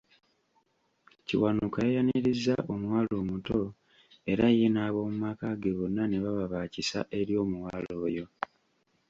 Kiwanuka 1.25 1.77
yayaniriza 1.85 2.55
omuwala 2.73 3.13
omuto 3.21 3.59
era 4.31 4.45
ye 4.57 4.65
n'ab'omumaka 4.71 5.47
ge 5.61 5.71
bonna 5.77 6.03
ne 6.07 6.17
baba 6.23 6.45
ba 6.53 6.61
kisa 6.73 6.99
eri 7.19 7.33
omuwala 7.43 7.91
oyo. 8.05 8.25